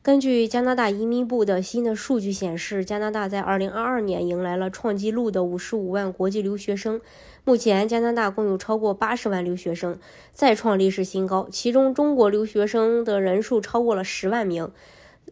[0.00, 7.00] 根据加拿大移民部的新的数据显示，加拿大在2022年迎来了创纪录的55万国际留学生。
[7.44, 9.98] 目前，加拿大共有超过80万留学生，
[10.32, 11.48] 再创历史新高。
[11.50, 14.70] 其中，中国留学生的人数超过了10万名。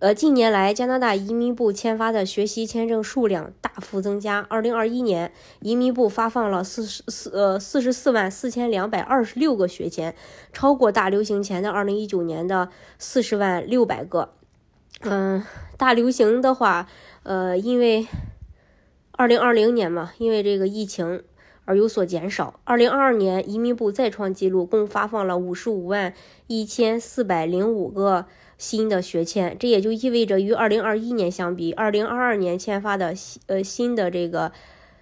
[0.00, 4.46] 呃，近年来，加拿大移民部签发的学习签证数量大幅增加。
[4.50, 10.14] 2021年，移民部发放了44呃44万4226个学签，
[10.52, 12.68] 超过大流行前的2019年的
[13.00, 14.30] 40万600个。
[15.00, 15.42] 嗯，
[15.76, 16.88] 大流行的话，
[17.22, 18.06] 呃，因为
[19.12, 21.22] 二零二零年嘛，因为这个疫情
[21.64, 22.58] 而有所减少。
[22.64, 26.14] 二零二二年，移民部再创纪录，共发放了五十五万
[26.46, 28.26] 一千四百零五个
[28.58, 33.14] 新的学签，这也就意味着与二零二一年相比，二零二二年签发的
[33.46, 34.50] 呃新的这个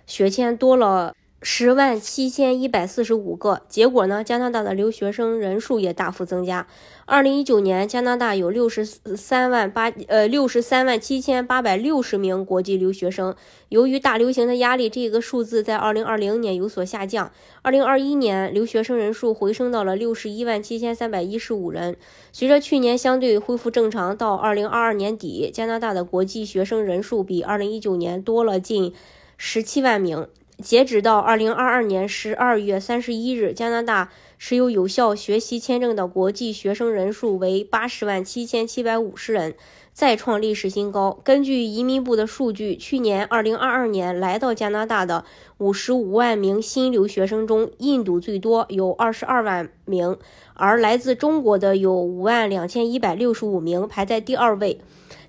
[0.07, 1.15] 学签多了。
[1.47, 4.25] 十万七千一百四十五个，结果呢？
[4.25, 6.67] 加拿大的留学生人数也大幅增加。
[7.05, 13.37] 二零一九年，加拿大有六十三万八呃六十三万七千八百六十名国际留学生。
[13.69, 17.31] 由于大流行的压力，这个数字在二零二零年有所下降。
[17.61, 21.99] 二零二一年，留学生人数回升到了六十一万七千三百一十五人。
[22.33, 28.95] 随着去年相对恢复正常，到二零二二年底，加拿大的国际学生人数比二零一九年多了近
[29.37, 30.27] 十七万名。
[30.63, 39.57] 截止到二零二二年十二月三十一日，加拿大持有有效学习签证的国际学生人数为八十万七千七百五十人，
[39.93, 41.19] 再创历史新高。
[41.25, 45.25] 根据移民部的数据，去年二零二二年来到加拿大的
[45.59, 50.17] 五十五万名新留学生中，印度最多，有二十二万名，
[50.55, 54.81] 而来自中国的有五万两千一百六十五名，排在第二位。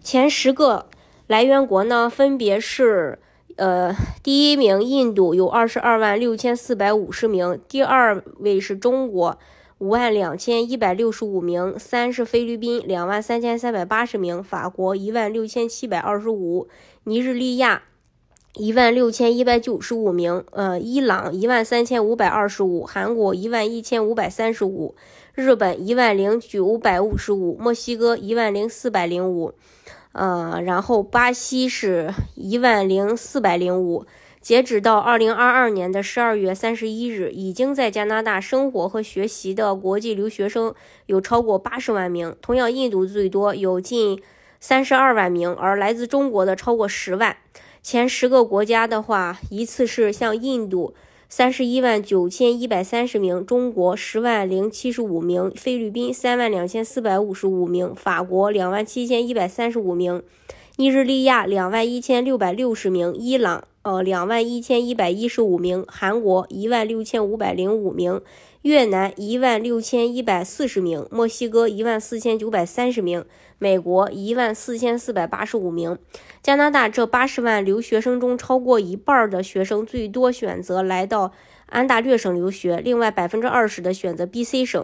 [0.04, 0.86] 前十个
[1.26, 3.18] 来源国呢，分别是。
[3.58, 9.38] 呃，第一名印度有二十二万六千四百五十名，第二位是中国
[9.78, 16.68] 五万两千一百六十五名，三是菲律宾两万三千三百八十名，法国一万六千七百二十五，
[17.06, 17.84] 尼日利亚
[18.56, 24.96] 一万六千一百九十五名，呃，伊朗一万三千五百二十五，韩国一万一千五百三十五，
[25.34, 29.54] 日本一万零九百五十五，墨西哥一万零四百零五。
[30.16, 34.06] 呃，然后巴西是一万零四百零五，
[34.40, 40.74] 截止到二零二二年的十二月三十一日，已经在加拿大生活和学习的国际留学生
[41.08, 42.34] 有超过八十万名。
[42.42, 44.22] 同样，印度最多有近
[44.62, 47.36] 三十二万名，而来自中国的超过十万。
[47.84, 50.96] 前十个国家的话，依次是像印度。
[51.28, 60.22] 三十一万九千一百三十名，中国十万零七十五名，菲律宾三万两千四百五十五名，法国两万七千一百三十五名，
[60.78, 68.20] 尼日利亚两万一千六百六十名，伊朗呃两万一千一百一十五名，韩国一万六千五百零五名。
[68.64, 73.24] 越南一万六千一百四十名，墨西哥一万四千九百三十名，
[73.60, 76.00] 美国一万四千四百八十五名。
[76.42, 81.32] 加拿大这八十万留学生中，超过一半的学生最多选择来到
[81.68, 84.84] 安大略省留学，另外百分之二十的选择 B.C 省，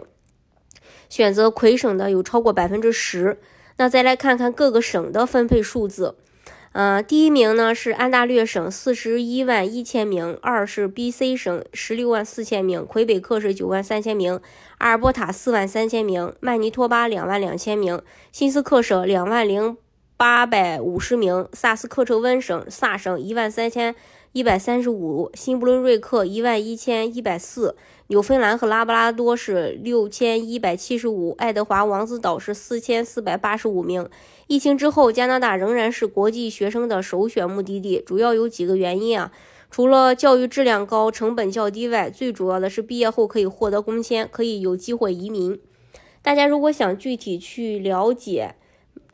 [1.08, 3.40] 选择魁省的有超过百分之十。
[3.78, 6.14] 那再来看看各个省的分配数字。
[6.72, 14.40] 呃，第一名呢是安大略省四十一万一千名，二是 B.C 省十六万四千名，魁北克是九万三千名，
[14.78, 18.00] 阿尔伯塔四万三千名，曼尼托巴两万两千名，
[18.32, 19.76] 新斯克省两万零
[20.22, 23.92] 八百五十名，萨斯克彻温省萨省一万三千
[24.30, 27.74] 一百三十五，新布伦瑞克一万一千一百四。
[28.06, 34.08] 纽芬兰和拉布拉多是六千一百七十五，爱德华王子岛是四千四百八十五名。
[34.46, 39.32] 疫情之后，加拿大仍然是国际学生的首选目的地，主要有几个原因啊。
[39.72, 45.58] 除了教育质量高、成本较低外，最主要的是毕业后可以获得工签，可以有机会移民。
[46.22, 48.54] 大家如果想具体去了解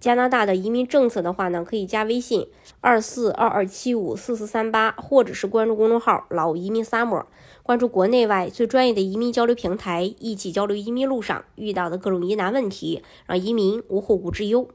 [0.01, 2.47] 加拿大的移民政策的话呢，可以加微信
[2.81, 7.25] 二四二二七五四四三八，或者是关注公众号“老移民 summer”。
[7.65, 14.69] 关注国内外最专业的移民交流平台，一起交流移民路上遇到的各种疑难问题，让移民无后顾之忧。